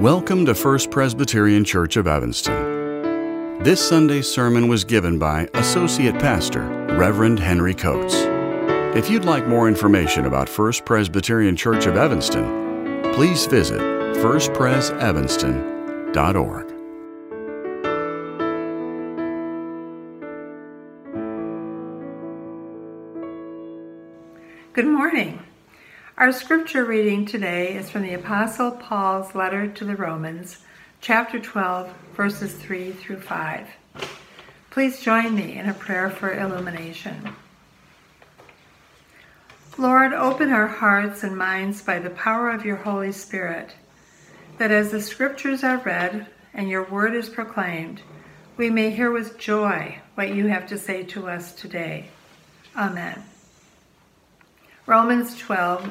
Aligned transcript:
Welcome 0.00 0.46
to 0.46 0.54
First 0.54 0.90
Presbyterian 0.90 1.62
Church 1.62 1.98
of 1.98 2.06
Evanston. 2.06 3.62
This 3.62 3.86
Sunday's 3.86 4.26
sermon 4.26 4.66
was 4.66 4.82
given 4.82 5.18
by 5.18 5.46
Associate 5.52 6.14
Pastor 6.14 6.62
Reverend 6.96 7.38
Henry 7.38 7.74
Coates. 7.74 8.14
If 8.96 9.10
you'd 9.10 9.26
like 9.26 9.46
more 9.46 9.68
information 9.68 10.24
about 10.24 10.48
First 10.48 10.86
Presbyterian 10.86 11.54
Church 11.54 11.84
of 11.84 11.98
Evanston, 11.98 13.12
please 13.12 13.44
visit 13.44 13.78
firstpresevanston.org. 13.78 16.66
Good 24.72 24.86
morning. 24.86 25.39
Our 26.20 26.32
scripture 26.32 26.84
reading 26.84 27.24
today 27.24 27.74
is 27.74 27.88
from 27.88 28.02
the 28.02 28.12
Apostle 28.12 28.72
Paul's 28.72 29.34
letter 29.34 29.66
to 29.68 29.84
the 29.86 29.96
Romans, 29.96 30.58
chapter 31.00 31.38
12, 31.38 31.90
verses 32.14 32.52
3 32.52 32.92
through 32.92 33.20
5. 33.20 33.66
Please 34.68 35.00
join 35.00 35.34
me 35.34 35.56
in 35.56 35.66
a 35.66 35.72
prayer 35.72 36.10
for 36.10 36.38
illumination. 36.38 37.32
Lord, 39.78 40.12
open 40.12 40.52
our 40.52 40.66
hearts 40.66 41.22
and 41.22 41.38
minds 41.38 41.80
by 41.80 41.98
the 41.98 42.10
power 42.10 42.50
of 42.50 42.66
your 42.66 42.76
Holy 42.76 43.12
Spirit, 43.12 43.74
that 44.58 44.70
as 44.70 44.90
the 44.90 45.00
scriptures 45.00 45.64
are 45.64 45.78
read 45.78 46.26
and 46.52 46.68
your 46.68 46.84
word 46.84 47.14
is 47.14 47.30
proclaimed, 47.30 48.02
we 48.58 48.68
may 48.68 48.90
hear 48.90 49.10
with 49.10 49.38
joy 49.38 49.98
what 50.16 50.34
you 50.34 50.48
have 50.48 50.66
to 50.66 50.76
say 50.76 51.02
to 51.02 51.30
us 51.30 51.54
today. 51.54 52.10
Amen. 52.76 53.22
Romans 54.86 55.38
12, 55.38 55.90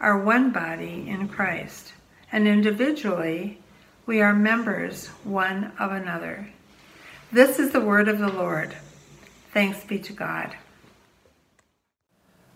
are 0.00 0.18
one 0.18 0.50
body 0.50 1.06
in 1.08 1.28
Christ, 1.28 1.92
and 2.32 2.48
individually 2.48 3.58
we 4.06 4.20
are 4.20 4.34
members 4.34 5.08
one 5.24 5.72
of 5.78 5.92
another. 5.92 6.48
This 7.32 7.58
is 7.58 7.72
the 7.72 7.80
word 7.80 8.08
of 8.08 8.18
the 8.18 8.28
Lord. 8.28 8.74
Thanks 9.52 9.84
be 9.84 9.98
to 10.00 10.12
God. 10.12 10.56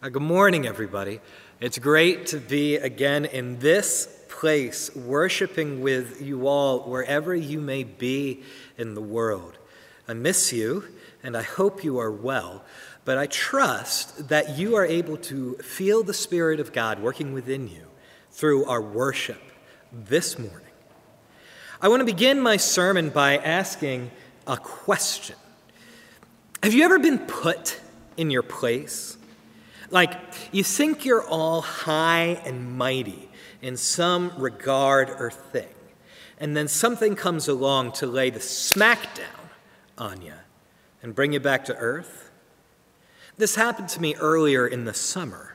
Uh, 0.02 0.08
good 0.08 0.22
morning, 0.22 0.66
everybody. 0.66 1.20
It's 1.60 1.78
great 1.78 2.26
to 2.26 2.38
be 2.38 2.76
again 2.76 3.24
in 3.24 3.58
this 3.58 4.24
place, 4.28 4.94
worshiping 4.94 5.80
with 5.80 6.22
you 6.22 6.46
all 6.46 6.80
wherever 6.80 7.34
you 7.34 7.60
may 7.60 7.82
be 7.82 8.42
in 8.76 8.94
the 8.94 9.00
world. 9.00 9.58
I 10.06 10.14
miss 10.14 10.52
you, 10.52 10.84
and 11.22 11.36
I 11.36 11.42
hope 11.42 11.82
you 11.82 11.98
are 11.98 12.12
well. 12.12 12.62
But 13.08 13.16
I 13.16 13.24
trust 13.24 14.28
that 14.28 14.58
you 14.58 14.76
are 14.76 14.84
able 14.84 15.16
to 15.16 15.54
feel 15.54 16.02
the 16.02 16.12
Spirit 16.12 16.60
of 16.60 16.74
God 16.74 17.00
working 17.00 17.32
within 17.32 17.66
you 17.66 17.86
through 18.32 18.66
our 18.66 18.82
worship 18.82 19.40
this 19.90 20.38
morning. 20.38 20.74
I 21.80 21.88
want 21.88 22.00
to 22.00 22.04
begin 22.04 22.38
my 22.38 22.58
sermon 22.58 23.08
by 23.08 23.38
asking 23.38 24.10
a 24.46 24.58
question 24.58 25.36
Have 26.62 26.74
you 26.74 26.84
ever 26.84 26.98
been 26.98 27.20
put 27.20 27.80
in 28.18 28.30
your 28.30 28.42
place? 28.42 29.16
Like, 29.88 30.12
you 30.52 30.62
think 30.62 31.06
you're 31.06 31.26
all 31.26 31.62
high 31.62 32.42
and 32.44 32.76
mighty 32.76 33.30
in 33.62 33.78
some 33.78 34.32
regard 34.36 35.08
or 35.08 35.30
thing, 35.30 35.74
and 36.38 36.54
then 36.54 36.68
something 36.68 37.16
comes 37.16 37.48
along 37.48 37.92
to 37.92 38.06
lay 38.06 38.28
the 38.28 38.38
smackdown 38.38 39.48
on 39.96 40.20
you 40.20 40.34
and 41.02 41.14
bring 41.14 41.32
you 41.32 41.40
back 41.40 41.64
to 41.64 41.76
earth? 41.78 42.27
This 43.38 43.54
happened 43.54 43.88
to 43.90 44.00
me 44.00 44.16
earlier 44.16 44.66
in 44.66 44.84
the 44.84 44.92
summer. 44.92 45.54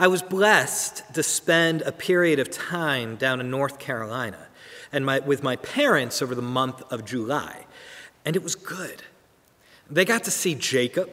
I 0.00 0.08
was 0.08 0.20
blessed 0.20 1.14
to 1.14 1.22
spend 1.22 1.82
a 1.82 1.92
period 1.92 2.40
of 2.40 2.50
time 2.50 3.14
down 3.14 3.40
in 3.40 3.50
North 3.50 3.78
Carolina 3.78 4.48
and 4.92 5.06
my, 5.06 5.20
with 5.20 5.44
my 5.44 5.54
parents 5.54 6.20
over 6.20 6.34
the 6.34 6.42
month 6.42 6.82
of 6.90 7.04
July, 7.04 7.66
and 8.24 8.34
it 8.34 8.42
was 8.42 8.56
good. 8.56 9.04
They 9.88 10.04
got 10.04 10.24
to 10.24 10.30
see 10.32 10.56
Jacob. 10.56 11.08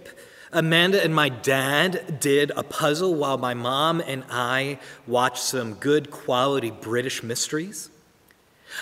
Amanda 0.52 1.04
and 1.04 1.14
my 1.14 1.30
dad 1.30 2.20
did 2.20 2.52
a 2.56 2.64
puzzle 2.64 3.14
while 3.14 3.38
my 3.38 3.54
mom 3.54 4.02
and 4.02 4.24
I 4.28 4.80
watched 5.06 5.44
some 5.44 5.76
good 5.76 6.10
quality 6.10 6.72
British 6.72 7.22
mysteries. 7.22 7.92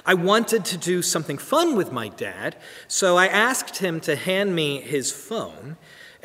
I 0.05 0.13
wanted 0.13 0.63
to 0.65 0.77
do 0.77 1.01
something 1.01 1.37
fun 1.37 1.75
with 1.75 1.91
my 1.91 2.07
dad, 2.07 2.55
so 2.87 3.17
I 3.17 3.27
asked 3.27 3.77
him 3.79 3.99
to 4.01 4.15
hand 4.15 4.55
me 4.55 4.79
his 4.79 5.11
phone 5.11 5.75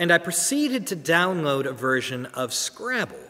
and 0.00 0.10
I 0.10 0.16
proceeded 0.16 0.86
to 0.86 0.96
download 0.96 1.66
a 1.66 1.72
version 1.74 2.24
of 2.26 2.54
Scrabble 2.54 3.28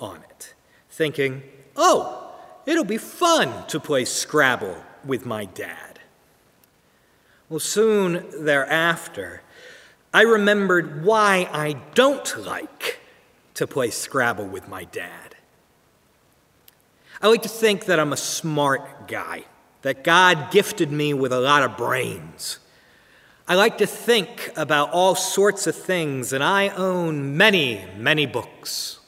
on 0.00 0.22
it, 0.30 0.54
thinking, 0.88 1.42
oh, 1.76 2.32
it'll 2.64 2.82
be 2.82 2.96
fun 2.96 3.66
to 3.66 3.78
play 3.78 4.06
Scrabble 4.06 4.82
with 5.04 5.26
my 5.26 5.44
dad. 5.44 6.00
Well, 7.50 7.60
soon 7.60 8.24
thereafter, 8.42 9.42
I 10.14 10.22
remembered 10.22 11.04
why 11.04 11.46
I 11.52 11.74
don't 11.94 12.38
like 12.38 13.00
to 13.54 13.66
play 13.66 13.90
Scrabble 13.90 14.46
with 14.46 14.66
my 14.66 14.84
dad. 14.84 15.36
I 17.20 17.28
like 17.28 17.42
to 17.42 17.50
think 17.50 17.84
that 17.84 18.00
I'm 18.00 18.14
a 18.14 18.16
smart 18.16 19.08
guy, 19.08 19.44
that 19.82 20.04
God 20.04 20.52
gifted 20.52 20.90
me 20.90 21.12
with 21.12 21.34
a 21.34 21.40
lot 21.40 21.62
of 21.62 21.76
brains. 21.76 22.60
I 23.48 23.54
like 23.54 23.78
to 23.78 23.86
think 23.86 24.52
about 24.56 24.90
all 24.90 25.14
sorts 25.14 25.66
of 25.66 25.74
things, 25.74 26.34
and 26.34 26.44
I 26.44 26.68
own 26.68 27.38
many, 27.38 27.82
many 27.96 28.26
books. 28.26 28.98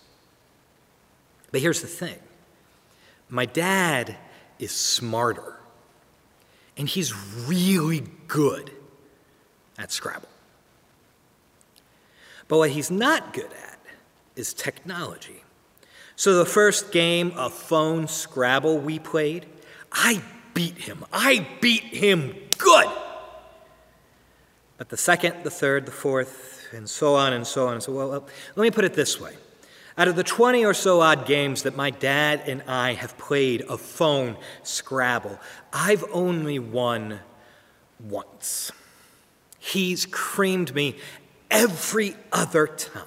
But 1.53 1.61
here's 1.61 1.83
the 1.83 1.87
thing 1.87 2.19
my 3.29 3.45
dad 3.45 4.17
is 4.59 4.73
smarter, 4.73 5.61
and 6.79 6.89
he's 6.89 7.15
really 7.47 8.03
good 8.29 8.71
at 9.79 9.93
Scrabble. 9.93 10.29
But 12.49 12.56
what 12.56 12.71
he's 12.71 12.91
not 12.91 13.34
good 13.34 13.53
at 13.53 13.79
is 14.37 14.55
technology. 14.55 15.45
So 16.17 16.34
the 16.34 16.47
first 16.47 16.93
game 16.93 17.33
of 17.37 17.53
phone 17.53 18.09
Scrabble 18.09 18.79
we 18.79 18.99
played, 18.99 19.45
I 19.93 20.23
beat 20.55 20.79
him. 20.79 21.05
I 21.12 21.47
beat 21.61 21.83
him 21.83 22.34
good. 22.56 22.89
But 24.81 24.89
the 24.89 24.97
second, 24.97 25.45
the 25.45 25.51
third, 25.51 25.85
the 25.85 25.93
fourth, 25.93 26.67
and 26.73 26.89
so 26.89 27.15
on 27.15 27.35
and 27.35 27.47
so 27.47 27.69
on. 27.69 27.83
So, 27.83 27.93
well, 27.93 28.09
well, 28.09 28.27
let 28.57 28.63
me 28.63 28.71
put 28.71 28.87
it 28.87 28.95
this 28.95 29.21
way. 29.21 29.35
Out 29.99 30.09
of 30.09 30.17
the 30.17 30.25
20 30.25 30.65
or 30.65 30.73
so 30.73 31.03
odd 31.03 31.27
games 31.27 31.65
that 31.65 31.77
my 31.77 31.91
dad 31.91 32.45
and 32.47 32.63
I 32.67 32.95
have 32.95 33.19
played 33.19 33.61
of 33.61 33.83
phone 33.83 34.39
Scrabble, 34.63 35.39
I've 35.71 36.03
only 36.15 36.59
won 36.59 37.21
once. 38.03 38.73
He's 39.59 40.07
creamed 40.07 40.75
me 40.75 40.97
every 41.51 42.17
other 42.33 42.67
time. 42.67 43.05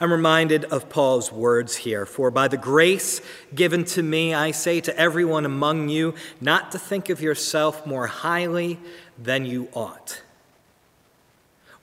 I'm 0.00 0.10
reminded 0.10 0.64
of 0.64 0.88
Paul's 0.88 1.30
words 1.30 1.76
here 1.76 2.04
For 2.06 2.32
by 2.32 2.48
the 2.48 2.56
grace 2.56 3.20
given 3.54 3.84
to 3.84 4.02
me, 4.02 4.34
I 4.34 4.50
say 4.50 4.80
to 4.80 4.98
everyone 4.98 5.44
among 5.46 5.90
you, 5.90 6.14
not 6.40 6.72
to 6.72 6.78
think 6.80 7.08
of 7.08 7.20
yourself 7.20 7.86
more 7.86 8.08
highly 8.08 8.80
than 9.16 9.46
you 9.46 9.68
ought 9.72 10.22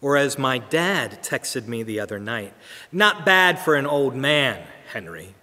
or 0.03 0.17
as 0.17 0.37
my 0.37 0.57
dad 0.57 1.23
texted 1.23 1.65
me 1.65 1.81
the 1.81 2.01
other 2.01 2.19
night, 2.19 2.53
not 2.91 3.25
bad 3.25 3.57
for 3.57 3.75
an 3.75 3.87
old 3.87 4.13
man, 4.13 4.61
Henry. 4.91 5.33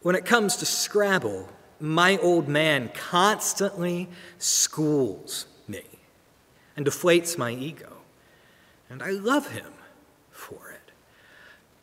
When 0.00 0.16
it 0.16 0.24
comes 0.24 0.56
to 0.56 0.66
Scrabble, 0.66 1.50
my 1.78 2.16
old 2.16 2.48
man 2.48 2.90
constantly 2.94 4.08
schools 4.38 5.44
me 5.68 5.82
and 6.76 6.86
deflates 6.86 7.36
my 7.36 7.50
ego. 7.52 7.98
And 8.88 9.02
I 9.02 9.10
love 9.10 9.50
him 9.52 9.72
for 10.30 10.70
it. 10.70 10.90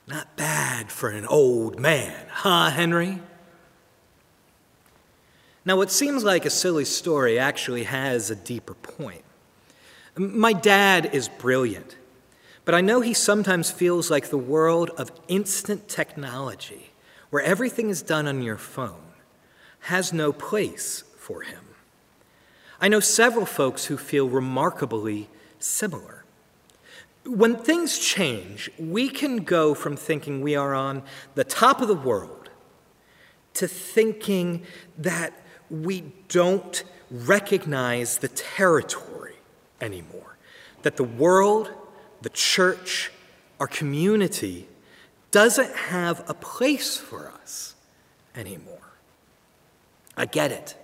Not 0.07 0.35
bad 0.35 0.91
for 0.91 1.09
an 1.09 1.27
old 1.27 1.79
man, 1.79 2.25
huh, 2.29 2.71
Henry? 2.71 3.19
Now, 5.65 5.77
what 5.77 5.91
seems 5.91 6.23
like 6.23 6.45
a 6.45 6.49
silly 6.49 6.85
story 6.85 7.37
actually 7.37 7.83
has 7.83 8.31
a 8.31 8.35
deeper 8.35 8.73
point. 8.73 9.23
My 10.17 10.51
dad 10.51 11.09
is 11.13 11.29
brilliant, 11.29 11.95
but 12.65 12.75
I 12.75 12.81
know 12.81 12.99
he 12.99 13.13
sometimes 13.13 13.71
feels 13.71 14.11
like 14.11 14.29
the 14.29 14.37
world 14.37 14.89
of 14.97 15.11
instant 15.29 15.87
technology, 15.87 16.91
where 17.29 17.41
everything 17.41 17.89
is 17.89 18.01
done 18.01 18.27
on 18.27 18.41
your 18.41 18.57
phone, 18.57 19.13
has 19.81 20.11
no 20.11 20.33
place 20.33 21.03
for 21.17 21.43
him. 21.43 21.63
I 22.81 22.89
know 22.89 22.99
several 22.99 23.45
folks 23.45 23.85
who 23.85 23.95
feel 23.95 24.27
remarkably 24.27 25.29
similar. 25.59 26.25
When 27.25 27.55
things 27.55 27.97
change, 27.97 28.69
we 28.77 29.07
can 29.07 29.43
go 29.43 29.73
from 29.73 29.95
thinking 29.95 30.41
we 30.41 30.55
are 30.55 30.73
on 30.73 31.03
the 31.35 31.43
top 31.43 31.81
of 31.81 31.87
the 31.87 31.93
world 31.95 32.49
to 33.53 33.67
thinking 33.67 34.63
that 34.97 35.33
we 35.69 36.11
don't 36.27 36.83
recognize 37.09 38.17
the 38.17 38.27
territory 38.27 39.10
anymore, 39.81 40.37
that 40.83 40.97
the 40.97 41.03
world, 41.03 41.69
the 42.21 42.29
church, 42.29 43.11
our 43.59 43.67
community 43.67 44.67
doesn't 45.31 45.75
have 45.75 46.23
a 46.29 46.33
place 46.33 46.97
for 46.97 47.29
us 47.43 47.75
anymore. 48.35 48.77
I 50.15 50.25
get 50.25 50.51
it. 50.51 50.75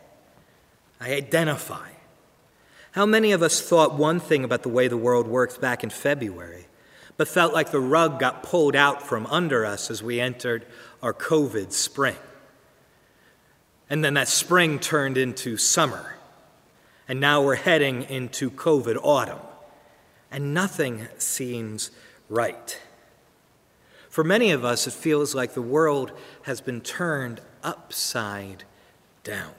I 1.00 1.14
identify. 1.14 1.90
How 2.92 3.06
many 3.06 3.32
of 3.32 3.44
us 3.44 3.62
thought 3.62 3.94
one 3.94 4.20
thing 4.20 4.44
about 4.44 4.64
the 4.64 4.70
way 4.70 4.88
the 4.88 4.98
world 4.98 5.28
works 5.28 5.58
back 5.58 5.84
in 5.84 5.90
February, 5.90 6.66
but 7.16 7.28
felt 7.28 7.54
like 7.54 7.72
the 7.72 7.80
rug 7.80 8.20
got 8.20 8.42
pulled 8.42 8.76
out 8.76 9.04
from 9.04 9.28
under 9.28 9.66
us 9.66 9.92
as 9.92 10.02
we 10.02 10.20
entered 10.20 10.66
our 11.04 11.14
COVID 11.14 11.72
spring? 11.72 12.16
And 13.90 14.04
then 14.04 14.16
that 14.16 14.28
spring 14.28 14.80
turned 14.80 15.18
into 15.18 15.58
summer. 15.58 16.17
And 17.08 17.20
now 17.20 17.42
we're 17.42 17.56
heading 17.56 18.04
into 18.04 18.52
COVID 18.52 18.98
autumn. 19.02 19.40
And 20.32 20.54
nothing 20.54 21.08
seems 21.18 21.92
right. 22.30 22.80
For 24.10 24.24
many 24.24 24.52
of 24.52 24.66
us, 24.66 24.88
it 24.88 24.94
feels 24.94 25.36
like 25.36 25.54
the 25.54 25.62
world 25.62 26.12
has 26.44 26.60
been 26.60 26.82
turned 26.82 27.40
upside 27.64 28.64
down. 29.24 29.52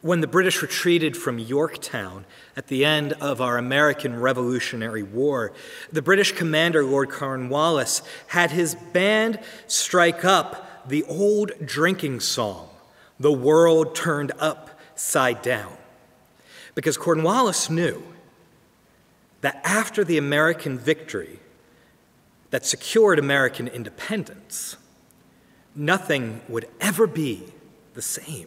When 0.00 0.20
the 0.20 0.26
British 0.26 0.60
retreated 0.60 1.16
from 1.16 1.38
Yorktown 1.38 2.26
at 2.56 2.66
the 2.66 2.84
end 2.84 3.14
of 3.14 3.40
our 3.40 3.56
American 3.56 4.20
Revolutionary 4.20 5.02
War, 5.02 5.52
the 5.92 6.02
British 6.02 6.32
commander, 6.32 6.84
Lord 6.84 7.10
Cornwallis, 7.10 8.02
had 8.26 8.50
his 8.50 8.74
band 8.74 9.38
strike 9.66 10.24
up 10.24 10.88
the 10.88 11.04
old 11.04 11.52
drinking 11.64 12.20
song, 12.20 12.68
The 13.18 13.32
World 13.32 13.94
Turned 13.94 14.32
Upside 14.94 15.42
Down. 15.42 15.76
Because 16.76 16.96
Cornwallis 16.96 17.68
knew 17.68 18.02
that 19.40 19.60
after 19.64 20.04
the 20.04 20.18
American 20.18 20.78
victory, 20.78 21.40
that 22.50 22.64
secured 22.64 23.18
American 23.18 23.66
independence, 23.66 24.76
nothing 25.74 26.42
would 26.48 26.68
ever 26.80 27.08
be 27.08 27.42
the 27.94 28.02
same. 28.02 28.46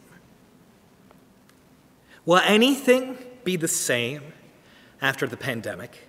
Will 2.24 2.38
anything 2.38 3.18
be 3.44 3.56
the 3.56 3.68
same 3.68 4.22
after 5.02 5.26
the 5.26 5.36
pandemic? 5.36 6.07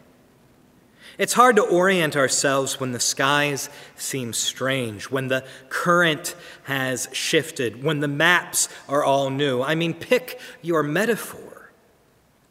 It's 1.19 1.33
hard 1.33 1.57
to 1.57 1.62
orient 1.62 2.16
ourselves 2.16 2.80
when 2.80 2.94
the 2.94 3.00
skies 3.00 3.69
seem 3.95 4.33
strange, 4.33 5.12
when 5.12 5.27
the 5.27 5.45
current 5.69 6.36
has 6.63 7.07
shifted, 7.12 7.83
when 7.83 8.00
the 8.00 8.07
maps 8.07 8.69
are 8.88 9.04
all 9.04 9.30
new. 9.30 9.62
I 9.62 9.75
mean, 9.75 9.94
pick 9.94 10.39
your 10.63 10.81
metaphor. 10.81 11.71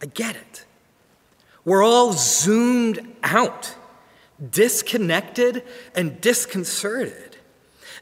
I 0.00 0.06
get 0.06 0.36
it. 0.36 0.64
We're 1.64 1.82
all 1.82 2.12
zoomed 2.12 3.16
out 3.24 3.74
disconnected 4.50 5.64
and 5.94 6.20
disconcerted. 6.20 7.36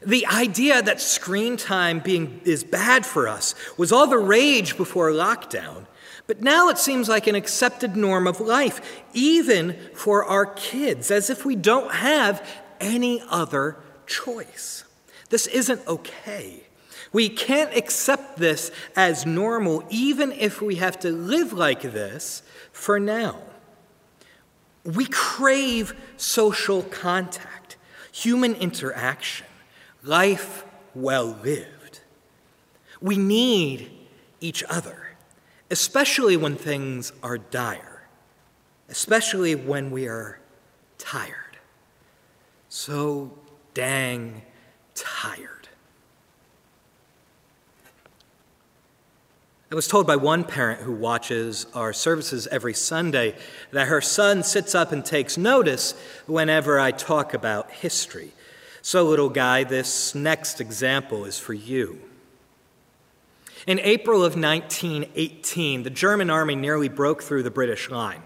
The 0.05 0.27
idea 0.27 0.81
that 0.81 1.01
screen 1.01 1.57
time 1.57 1.99
being, 1.99 2.41
is 2.43 2.63
bad 2.63 3.05
for 3.05 3.27
us 3.27 3.55
was 3.77 3.91
all 3.91 4.07
the 4.07 4.17
rage 4.17 4.77
before 4.77 5.09
lockdown, 5.11 5.87
but 6.27 6.41
now 6.41 6.69
it 6.69 6.77
seems 6.77 7.07
like 7.09 7.25
an 7.25 7.35
accepted 7.35 7.95
norm 7.95 8.27
of 8.27 8.39
life, 8.41 8.81
even 9.13 9.77
for 9.93 10.25
our 10.25 10.45
kids, 10.45 11.09
as 11.09 11.29
if 11.29 11.45
we 11.45 11.55
don't 11.55 11.93
have 11.93 12.45
any 12.79 13.23
other 13.29 13.77
choice. 14.05 14.83
This 15.29 15.47
isn't 15.47 15.85
okay. 15.87 16.63
We 17.13 17.29
can't 17.29 17.75
accept 17.75 18.37
this 18.37 18.71
as 18.95 19.25
normal, 19.25 19.83
even 19.89 20.31
if 20.33 20.61
we 20.61 20.75
have 20.75 20.99
to 20.99 21.11
live 21.11 21.53
like 21.53 21.81
this 21.81 22.43
for 22.71 22.99
now. 22.99 23.37
We 24.83 25.05
crave 25.05 25.93
social 26.17 26.83
contact, 26.83 27.77
human 28.11 28.55
interaction, 28.55 29.47
life 30.03 30.65
well 30.93 31.37
lived. 31.43 32.01
We 33.01 33.17
need 33.17 33.91
each 34.39 34.63
other, 34.69 35.06
especially 35.69 36.37
when 36.37 36.55
things 36.55 37.11
are 37.21 37.37
dire, 37.37 38.03
especially 38.89 39.55
when 39.55 39.91
we 39.91 40.07
are 40.07 40.39
tired. 40.97 41.57
So 42.69 43.31
dang 43.73 44.41
tired. 44.95 45.57
I 49.69 49.75
was 49.75 49.87
told 49.87 50.07
by 50.07 50.15
one 50.15 50.45
parent 50.45 50.81
who 50.81 50.93
watches 50.93 51.67
our 51.73 51.91
services 51.91 52.47
every 52.47 52.73
Sunday 52.73 53.35
that 53.71 53.89
her 53.89 53.99
son 53.99 54.43
sits 54.43 54.73
up 54.73 54.93
and 54.93 55.03
takes 55.03 55.37
notice 55.37 55.93
whenever 56.25 56.79
I 56.79 56.91
talk 56.91 57.33
about 57.33 57.69
history. 57.71 58.31
So, 58.81 59.03
little 59.03 59.29
guy, 59.29 59.65
this 59.65 60.15
next 60.15 60.61
example 60.61 61.25
is 61.25 61.37
for 61.37 61.53
you. 61.53 61.99
In 63.67 63.81
April 63.81 64.23
of 64.23 64.37
1918, 64.37 65.83
the 65.83 65.89
German 65.89 66.29
army 66.29 66.55
nearly 66.55 66.87
broke 66.87 67.21
through 67.21 67.43
the 67.43 67.51
British 67.51 67.89
line, 67.89 68.23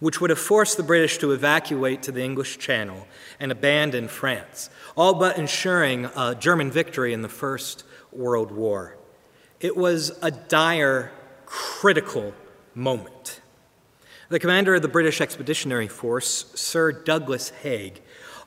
which 0.00 0.20
would 0.20 0.28
have 0.28 0.38
forced 0.38 0.76
the 0.76 0.82
British 0.82 1.16
to 1.16 1.32
evacuate 1.32 2.02
to 2.02 2.12
the 2.12 2.22
English 2.22 2.58
Channel 2.58 3.08
and 3.40 3.50
abandon 3.50 4.06
France, 4.06 4.68
all 4.94 5.14
but 5.14 5.38
ensuring 5.38 6.10
a 6.14 6.34
German 6.38 6.70
victory 6.70 7.14
in 7.14 7.22
the 7.22 7.28
First 7.30 7.84
World 8.12 8.50
War. 8.50 8.98
It 9.60 9.78
was 9.78 10.12
a 10.20 10.30
dire, 10.30 11.10
critical 11.46 12.34
moment. 12.74 13.40
The 14.28 14.38
commander 14.38 14.74
of 14.74 14.82
the 14.82 14.88
British 14.88 15.22
Expeditionary 15.22 15.88
Force, 15.88 16.52
Sir 16.54 16.92
Douglas 16.92 17.48
Haig, 17.62 18.02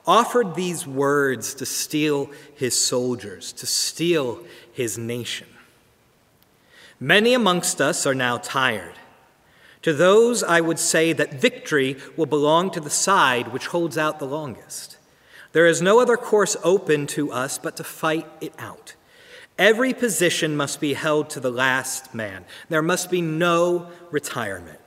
offered 0.05 0.53
these 0.53 0.85
words 0.85 1.55
to 1.55 1.65
steel 1.65 2.29
his 2.53 2.79
soldiers, 2.79 3.51
to 3.53 3.65
steel 3.65 4.43
his 4.71 4.95
nation. 4.95 5.47
Many 7.00 7.34
amongst 7.34 7.80
us 7.80 8.06
are 8.06 8.16
now 8.16 8.38
tired. 8.38 8.96
To 9.84 9.94
those, 9.94 10.44
I 10.44 10.60
would 10.60 10.79
say 10.79 11.13
that 11.13 11.36
victory 11.36 11.96
will 12.18 12.25
belong 12.25 12.72
to 12.72 12.82
the 12.82 12.89
side 12.89 13.53
which 13.53 13.68
holds 13.68 13.98
out 13.98 14.20
the 14.20 14.25
longest. 14.25 14.98
There 15.53 15.65
is 15.65 15.82
no 15.82 16.00
other 16.00 16.18
course 16.18 16.58
open 16.63 17.08
to 17.08 17.32
us 17.32 17.58
but 17.58 17.77
to 17.77 17.84
fight 17.84 18.27
it 18.41 18.53
out. 18.60 18.96
Every 19.58 19.94
position 19.94 20.56
must 20.56 20.79
be 20.79 20.94
held 20.94 21.29
to 21.32 21.39
the 21.39 21.51
last 21.51 22.13
man. 22.13 22.46
There 22.68 22.82
must 22.82 23.10
be 23.10 23.22
no 23.22 23.89
retirement. 24.12 24.79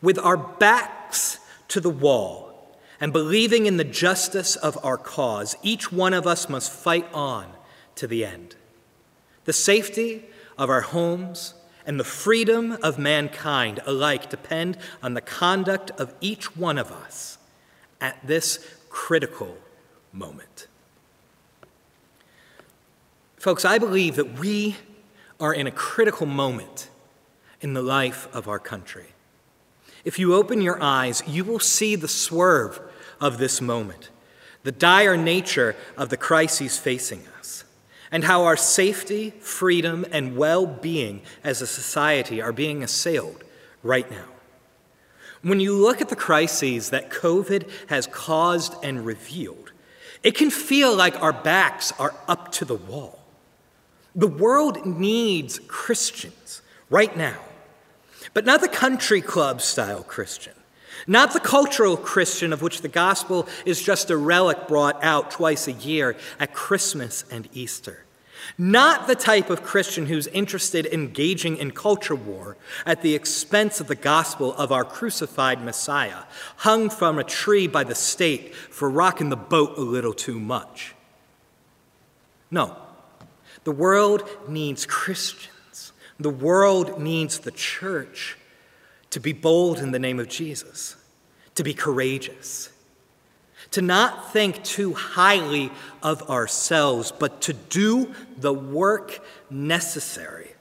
With 0.00 0.18
our 0.18 0.36
backs 0.36 1.38
to 1.68 1.80
the 1.80 1.90
wall 1.90 2.78
and 3.00 3.12
believing 3.12 3.66
in 3.66 3.76
the 3.76 3.84
justice 3.84 4.56
of 4.56 4.82
our 4.84 4.96
cause, 4.96 5.56
each 5.62 5.90
one 5.90 6.14
of 6.14 6.26
us 6.26 6.48
must 6.48 6.70
fight 6.70 7.06
on 7.12 7.52
to 7.96 8.06
the 8.06 8.24
end. 8.24 8.56
The 9.44 9.52
safety 9.52 10.24
of 10.56 10.70
our 10.70 10.82
homes 10.82 11.54
and 11.86 12.00
the 12.00 12.04
freedom 12.04 12.72
of 12.82 12.98
mankind 12.98 13.80
alike 13.86 14.30
depend 14.30 14.78
on 15.02 15.14
the 15.14 15.20
conduct 15.20 15.90
of 15.92 16.14
each 16.20 16.56
one 16.56 16.78
of 16.78 16.90
us 16.90 17.38
at 18.00 18.18
this 18.26 18.66
critical 18.88 19.56
moment. 20.12 20.66
Folks, 23.36 23.64
I 23.64 23.78
believe 23.78 24.16
that 24.16 24.38
we 24.38 24.76
are 25.38 25.52
in 25.52 25.66
a 25.66 25.70
critical 25.70 26.26
moment 26.26 26.88
in 27.60 27.74
the 27.74 27.82
life 27.82 28.28
of 28.34 28.48
our 28.48 28.58
country. 28.58 29.08
If 30.04 30.18
you 30.18 30.34
open 30.34 30.60
your 30.60 30.82
eyes, 30.82 31.22
you 31.26 31.44
will 31.44 31.58
see 31.58 31.96
the 31.96 32.08
swerve 32.08 32.80
of 33.20 33.38
this 33.38 33.60
moment, 33.60 34.10
the 34.62 34.72
dire 34.72 35.16
nature 35.16 35.76
of 35.96 36.08
the 36.08 36.16
crises 36.16 36.78
facing 36.78 37.20
us, 37.20 37.33
and 38.14 38.22
how 38.22 38.44
our 38.44 38.56
safety, 38.56 39.30
freedom, 39.40 40.06
and 40.12 40.36
well 40.36 40.66
being 40.66 41.20
as 41.42 41.60
a 41.60 41.66
society 41.66 42.40
are 42.40 42.52
being 42.52 42.80
assailed 42.80 43.42
right 43.82 44.08
now. 44.08 44.26
When 45.42 45.58
you 45.58 45.76
look 45.76 46.00
at 46.00 46.10
the 46.10 46.14
crises 46.16 46.90
that 46.90 47.10
COVID 47.10 47.68
has 47.88 48.06
caused 48.06 48.76
and 48.84 49.04
revealed, 49.04 49.72
it 50.22 50.36
can 50.36 50.50
feel 50.50 50.94
like 50.94 51.20
our 51.20 51.32
backs 51.32 51.92
are 51.98 52.14
up 52.28 52.52
to 52.52 52.64
the 52.64 52.76
wall. 52.76 53.18
The 54.14 54.28
world 54.28 54.86
needs 54.86 55.58
Christians 55.66 56.62
right 56.88 57.16
now, 57.16 57.40
but 58.32 58.44
not 58.46 58.60
the 58.60 58.68
country 58.68 59.22
club 59.22 59.60
style 59.60 60.04
Christian, 60.04 60.54
not 61.08 61.32
the 61.32 61.40
cultural 61.40 61.96
Christian 61.96 62.52
of 62.52 62.62
which 62.62 62.80
the 62.80 62.88
gospel 62.88 63.48
is 63.66 63.82
just 63.82 64.08
a 64.08 64.16
relic 64.16 64.68
brought 64.68 65.02
out 65.02 65.32
twice 65.32 65.66
a 65.66 65.72
year 65.72 66.14
at 66.38 66.54
Christmas 66.54 67.24
and 67.28 67.48
Easter. 67.52 68.03
Not 68.58 69.06
the 69.06 69.14
type 69.14 69.50
of 69.50 69.62
Christian 69.62 70.06
who's 70.06 70.26
interested 70.28 70.86
in 70.86 71.04
engaging 71.04 71.56
in 71.56 71.70
culture 71.70 72.14
war 72.14 72.56
at 72.84 73.02
the 73.02 73.14
expense 73.14 73.80
of 73.80 73.86
the 73.86 73.94
gospel 73.94 74.52
of 74.54 74.72
our 74.72 74.84
crucified 74.84 75.62
Messiah, 75.62 76.24
hung 76.56 76.90
from 76.90 77.18
a 77.18 77.24
tree 77.24 77.66
by 77.66 77.84
the 77.84 77.94
state 77.94 78.54
for 78.54 78.90
rocking 78.90 79.28
the 79.28 79.36
boat 79.36 79.78
a 79.78 79.80
little 79.80 80.12
too 80.12 80.40
much. 80.40 80.94
No, 82.50 82.76
the 83.64 83.72
world 83.72 84.28
needs 84.48 84.86
Christians. 84.86 85.92
The 86.18 86.30
world 86.30 87.00
needs 87.00 87.38
the 87.38 87.50
church 87.50 88.36
to 89.10 89.20
be 89.20 89.32
bold 89.32 89.78
in 89.78 89.92
the 89.92 89.98
name 89.98 90.18
of 90.18 90.28
Jesus, 90.28 90.96
to 91.54 91.62
be 91.62 91.74
courageous 91.74 92.70
to 93.74 93.82
not 93.82 94.32
think 94.32 94.62
too 94.64 94.94
highly 94.94 95.70
of 96.02 96.28
ourselves, 96.30 97.12
but 97.12 97.40
to 97.42 97.52
do 97.52 98.12
the 98.36 98.52
work 98.52 99.24
necessary 99.50 100.54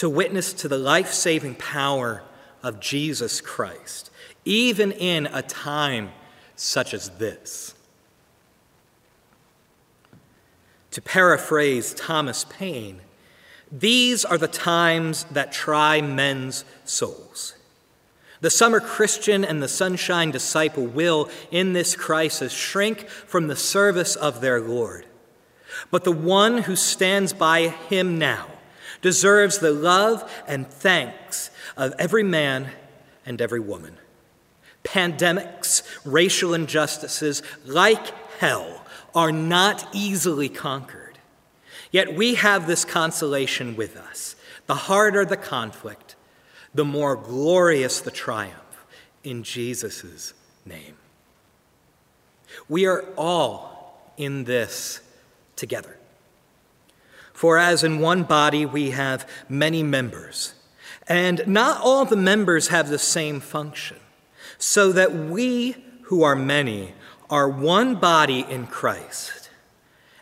to 0.00 0.08
witness 0.08 0.54
to 0.54 0.66
the 0.66 0.78
life 0.78 1.12
saving 1.12 1.54
power 1.56 2.22
of 2.62 2.80
Jesus 2.80 3.42
Christ, 3.42 4.10
even 4.46 4.92
in 4.92 5.26
a 5.26 5.42
time 5.42 6.10
such 6.56 6.94
as 6.94 7.10
this. 7.10 7.74
To 10.92 11.02
paraphrase 11.02 11.92
Thomas 11.92 12.46
Paine, 12.48 13.00
these 13.70 14.24
are 14.24 14.38
the 14.38 14.48
times 14.48 15.24
that 15.24 15.52
try 15.52 16.00
men's 16.00 16.64
souls. 16.86 17.54
The 18.40 18.50
summer 18.50 18.80
Christian 18.80 19.44
and 19.44 19.62
the 19.62 19.68
sunshine 19.68 20.30
disciple 20.30 20.86
will, 20.86 21.28
in 21.50 21.72
this 21.72 21.94
crisis, 21.94 22.52
shrink 22.52 23.08
from 23.08 23.48
the 23.48 23.56
service 23.56 24.16
of 24.16 24.40
their 24.40 24.60
Lord. 24.60 25.04
But 25.90 26.04
the 26.04 26.12
one 26.12 26.58
who 26.58 26.76
stands 26.76 27.32
by 27.32 27.68
him 27.68 28.18
now 28.18 28.46
deserves 29.02 29.58
the 29.58 29.72
love 29.72 30.30
and 30.46 30.66
thanks 30.66 31.50
of 31.76 31.94
every 31.98 32.22
man 32.22 32.70
and 33.26 33.40
every 33.40 33.60
woman. 33.60 33.96
Pandemics, 34.84 35.82
racial 36.04 36.54
injustices, 36.54 37.42
like 37.66 38.06
hell, 38.38 38.84
are 39.14 39.32
not 39.32 39.86
easily 39.92 40.48
conquered. 40.48 41.18
Yet 41.90 42.14
we 42.14 42.34
have 42.34 42.66
this 42.66 42.84
consolation 42.84 43.76
with 43.76 43.96
us. 43.96 44.36
The 44.66 44.74
harder 44.74 45.24
the 45.24 45.36
conflict, 45.36 46.09
the 46.74 46.84
more 46.84 47.16
glorious 47.16 48.00
the 48.00 48.10
triumph 48.10 48.84
in 49.24 49.42
Jesus' 49.42 50.32
name. 50.64 50.96
We 52.68 52.86
are 52.86 53.04
all 53.16 54.12
in 54.16 54.44
this 54.44 55.00
together. 55.56 55.96
For 57.32 57.58
as 57.58 57.82
in 57.82 58.00
one 58.00 58.24
body 58.24 58.66
we 58.66 58.90
have 58.90 59.28
many 59.48 59.82
members, 59.82 60.54
and 61.06 61.46
not 61.46 61.80
all 61.80 62.04
the 62.04 62.16
members 62.16 62.68
have 62.68 62.88
the 62.88 62.98
same 62.98 63.40
function, 63.40 63.96
so 64.58 64.92
that 64.92 65.14
we 65.14 65.76
who 66.02 66.22
are 66.22 66.36
many 66.36 66.92
are 67.30 67.48
one 67.48 67.94
body 67.94 68.44
in 68.48 68.66
Christ, 68.66 69.48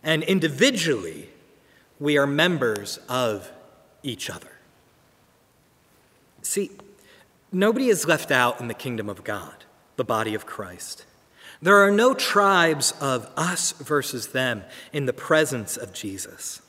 and 0.02 0.22
individually 0.22 1.30
we 1.98 2.16
are 2.16 2.26
members 2.26 3.00
of 3.08 3.50
each 4.02 4.30
other. 4.30 4.57
See, 6.42 6.70
nobody 7.52 7.88
is 7.88 8.06
left 8.06 8.30
out 8.30 8.60
in 8.60 8.68
the 8.68 8.74
kingdom 8.74 9.08
of 9.08 9.24
God, 9.24 9.64
the 9.96 10.04
body 10.04 10.34
of 10.34 10.46
Christ. 10.46 11.04
There 11.60 11.76
are 11.76 11.90
no 11.90 12.14
tribes 12.14 12.92
of 13.00 13.28
us 13.36 13.72
versus 13.72 14.28
them 14.28 14.62
in 14.92 15.06
the 15.06 15.12
presence 15.12 15.76
of 15.76 15.92
Jesus. 15.92 16.62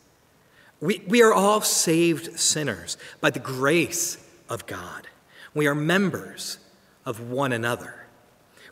We, 0.82 1.04
we 1.08 1.22
are 1.22 1.34
all 1.34 1.62
saved 1.62 2.40
sinners 2.40 2.98
by 3.22 3.30
the 3.30 3.40
grace 3.40 4.18
of 4.48 4.66
God. 4.66 5.08
We 5.54 5.68
are 5.68 5.76
members 5.76 6.58
of 7.06 7.30
one 7.30 7.52
another. 7.52 8.06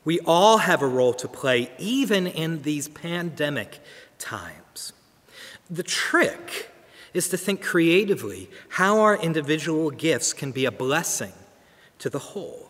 We 0.05 0.19
all 0.21 0.59
have 0.59 0.81
a 0.81 0.87
role 0.87 1.13
to 1.15 1.27
play, 1.27 1.69
even 1.77 2.27
in 2.27 2.61
these 2.61 2.87
pandemic 2.87 3.79
times. 4.17 4.93
The 5.69 5.83
trick 5.83 6.71
is 7.17 7.29
to 7.29 7.37
think 7.37 7.63
creatively 7.63 8.49
how 8.69 8.99
our 8.99 9.17
individual 9.17 9.89
gifts 9.89 10.33
can 10.33 10.51
be 10.51 10.65
a 10.65 10.71
blessing 10.71 11.33
to 11.99 12.09
the 12.09 12.19
whole, 12.19 12.69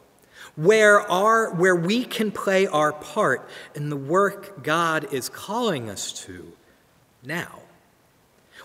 where, 0.55 1.01
our, 1.11 1.53
where 1.53 1.75
we 1.75 2.05
can 2.05 2.31
play 2.31 2.65
our 2.65 2.93
part 2.93 3.47
in 3.75 3.89
the 3.89 3.97
work 3.97 4.63
God 4.63 5.13
is 5.13 5.29
calling 5.29 5.89
us 5.89 6.13
to 6.25 6.53
now. 7.23 7.59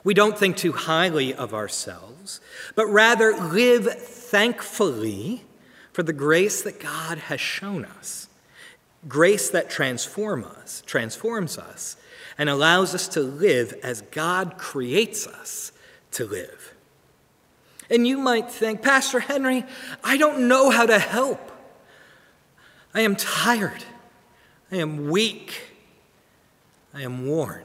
We 0.04 0.14
don't 0.14 0.38
think 0.38 0.56
too 0.56 0.72
highly 0.72 1.34
of 1.34 1.52
ourselves, 1.52 2.40
but 2.74 2.86
rather 2.86 3.32
live 3.32 3.86
thankfully 3.86 5.44
for 5.92 6.02
the 6.02 6.12
grace 6.12 6.62
that 6.62 6.80
God 6.80 7.18
has 7.18 7.40
shown 7.40 7.84
us, 7.84 8.28
grace 9.08 9.50
that 9.50 9.70
transform 9.70 10.44
us, 10.44 10.82
transforms 10.86 11.58
us 11.58 11.96
and 12.38 12.48
allows 12.48 12.94
us 12.94 13.08
to 13.08 13.20
live 13.20 13.74
as 13.82 14.02
God 14.02 14.56
creates 14.58 15.26
us 15.26 15.72
to 16.12 16.24
live. 16.24 16.74
And 17.90 18.06
you 18.06 18.16
might 18.16 18.50
think, 18.50 18.82
Pastor 18.82 19.20
Henry, 19.20 19.64
I 20.02 20.16
don't 20.16 20.48
know 20.48 20.70
how 20.70 20.86
to 20.86 20.98
help. 20.98 21.50
I 22.94 23.02
am 23.02 23.16
tired. 23.16 23.84
I 24.70 24.76
am 24.76 25.10
weak. 25.10 25.74
I 26.94 27.02
am 27.02 27.26
worn. 27.26 27.64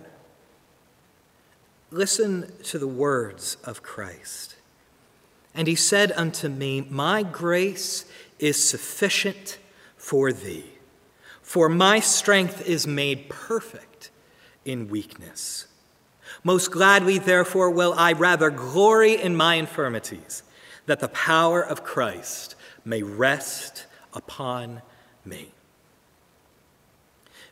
Listen 1.91 2.51
to 2.63 2.77
the 2.77 2.87
words 2.87 3.55
of 3.63 3.81
Christ. 3.81 4.55
And 5.53 5.67
he 5.67 5.75
said 5.75 6.11
unto 6.11 6.49
me, 6.49 6.81
My 6.81 7.23
grace 7.23 8.05
is 8.39 8.61
sufficient 8.61 9.57
for 9.95 10.31
thee, 10.31 10.65
for 11.47 11.69
my 11.69 11.97
strength 11.97 12.67
is 12.67 12.85
made 12.85 13.29
perfect 13.29 14.11
in 14.65 14.89
weakness. 14.89 15.65
Most 16.43 16.71
gladly, 16.71 17.19
therefore, 17.19 17.71
will 17.71 17.93
I 17.93 18.11
rather 18.11 18.49
glory 18.49 19.13
in 19.13 19.33
my 19.33 19.55
infirmities, 19.55 20.43
that 20.87 20.99
the 20.99 21.07
power 21.07 21.61
of 21.61 21.85
Christ 21.85 22.55
may 22.83 23.01
rest 23.01 23.85
upon 24.13 24.81
me. 25.23 25.53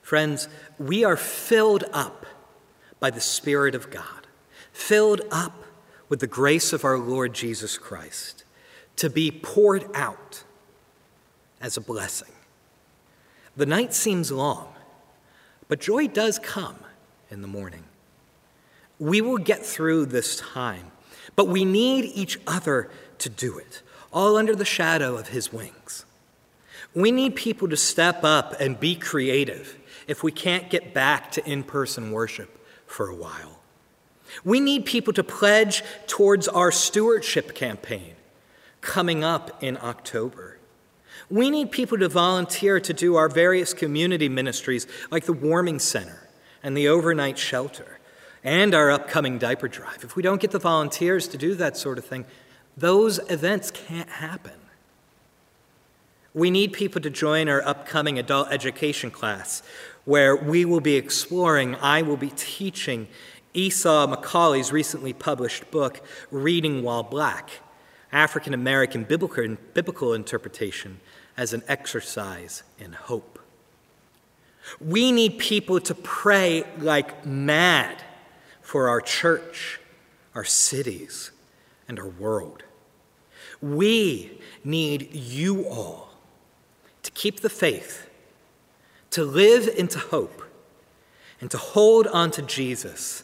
Friends, 0.02 0.50
we 0.78 1.06
are 1.06 1.16
filled 1.16 1.86
up 1.94 2.26
by 3.00 3.10
the 3.10 3.22
Spirit 3.22 3.76
of 3.76 3.90
God, 3.90 4.28
filled 4.74 5.22
up 5.32 5.64
with 6.10 6.20
the 6.20 6.28
grace 6.28 6.74
of 6.74 6.84
our 6.84 6.98
Lord 6.98 7.34
Jesus 7.34 7.78
Christ, 7.78 8.44
to 8.98 9.10
be 9.10 9.32
poured 9.32 9.86
out 9.94 10.44
as 11.62 11.78
a 11.78 11.82
blessing. 11.82 12.35
The 13.58 13.66
night 13.66 13.94
seems 13.94 14.32
long, 14.32 14.74
but 15.68 15.80
joy 15.80 16.08
does 16.08 16.40
come 16.40 16.78
in 17.30 17.42
the 17.42 17.48
morning. 17.48 17.84
We 19.00 19.22
will 19.22 19.38
get 19.38 19.66
through 19.66 20.08
this 20.08 20.38
time, 20.38 20.92
but 21.36 21.48
we 21.48 21.66
need 21.66 22.06
each 22.14 22.40
other 22.46 22.90
to 23.20 23.30
do 23.30 23.58
it, 23.58 23.82
all 24.12 24.38
under 24.38 24.56
the 24.56 24.66
shadow 24.66 25.18
of 25.18 25.30
His 25.30 25.54
wings. 25.54 26.06
We 26.94 27.12
need 27.12 27.36
people 27.36 27.68
to 27.70 27.78
step 27.78 28.24
up 28.24 28.56
and 28.60 28.80
be 28.80 28.96
creative 28.96 29.78
if 30.08 30.24
we 30.24 30.32
can't 30.32 30.70
get 30.70 30.94
back 30.94 31.32
to 31.32 31.50
in 31.50 31.64
person 31.64 32.12
worship 32.12 32.58
for 32.86 33.10
a 33.10 33.16
while. 33.16 33.60
We 34.44 34.60
need 34.60 34.86
people 34.86 35.14
to 35.14 35.24
pledge 35.24 35.84
towards 36.08 36.48
our 36.48 36.72
stewardship 36.72 37.54
campaign 37.54 38.16
coming 38.82 39.24
up 39.24 39.64
in 39.64 39.78
October. 39.78 40.55
We 41.30 41.50
need 41.50 41.72
people 41.72 41.98
to 41.98 42.10
volunteer 42.10 42.80
to 42.80 42.94
do 42.94 43.16
our 43.16 43.30
various 43.30 43.74
community 43.74 44.30
ministries 44.30 44.86
like 45.10 45.26
the 45.26 45.34
Warming 45.34 45.80
Center 45.80 46.30
and 46.62 46.78
the 46.78 46.88
overnight 46.88 47.38
shelter 47.38 48.00
and 48.44 48.76
our 48.76 48.92
upcoming 48.92 49.40
diaper 49.40 49.68
drive. 49.68 50.04
If 50.04 50.16
we 50.16 50.22
don't 50.22 50.40
get 50.40 50.52
the 50.52 50.60
volunteers 50.60 51.28
to 51.30 51.38
do 51.38 51.56
that 51.56 51.78
sort 51.78 51.98
of 51.98 52.06
thing, 52.06 52.26
those 52.78 53.20
events 53.32 53.72
can't 53.72 54.10
happen. 54.10 54.54
We 56.34 56.52
need 56.52 56.74
people 56.74 57.02
to 57.02 57.10
join 57.10 57.48
our 57.50 57.66
upcoming 57.66 58.20
adult 58.20 58.52
education 58.52 59.10
class, 59.10 59.64
where 60.04 60.36
we 60.36 60.66
will 60.66 60.82
be 60.82 60.96
exploring, 60.96 61.76
I 61.76 62.02
will 62.02 62.18
be 62.18 62.32
teaching 62.36 63.08
Esau 63.54 64.14
McCaulley's 64.14 64.72
recently 64.72 65.14
published 65.14 65.72
book, 65.72 66.06
Reading 66.30 66.84
While 66.84 67.04
Black 67.04 67.50
African 68.12 68.54
American 68.54 69.04
biblical, 69.04 69.58
biblical 69.74 70.14
Interpretation 70.14 71.00
as 71.38 71.54
an 71.54 71.64
Exercise 71.68 72.64
in 72.80 72.94
Hope. 72.94 73.40
We 74.80 75.12
need 75.12 75.38
people 75.38 75.80
to 75.82 75.94
pray 75.96 76.64
like 76.80 77.26
mad 77.26 78.04
for 78.62 78.90
our 78.90 79.02
church, 79.02 79.80
our 80.34 80.44
cities, 80.44 81.32
and 81.88 82.00
our 82.00 82.08
world. 82.08 82.64
We 83.62 84.42
need 84.64 85.14
you 85.14 85.66
all 85.68 86.10
to 87.04 87.12
keep 87.12 87.42
the 87.42 87.50
faith, 87.50 88.10
to 89.12 89.24
live 89.24 89.68
into 89.68 90.00
hope, 90.00 90.42
and 91.40 91.52
to 91.52 91.58
hold 91.58 92.08
on 92.08 92.32
to 92.32 92.42
Jesus 92.42 93.24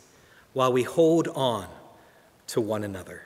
while 0.53 0.71
we 0.71 0.83
hold 0.83 1.27
on 1.29 1.67
to 2.47 2.61
one 2.61 2.83
another. 2.83 3.25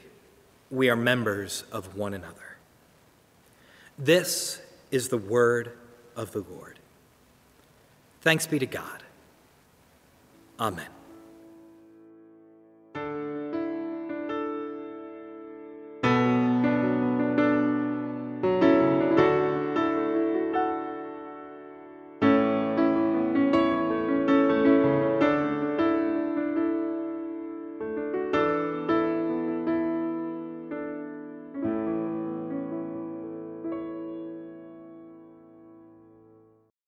we 0.71 0.89
are 0.89 0.95
members 0.95 1.63
of 1.71 1.95
one 1.95 2.13
another. 2.13 2.57
This 3.99 4.61
is 4.89 5.09
the 5.09 5.17
word 5.17 5.77
of 6.15 6.31
the 6.31 6.43
Lord. 6.49 6.79
Thanks 8.21 8.47
be 8.47 8.59
to 8.59 8.65
God. 8.65 9.03
Amen. 10.59 11.00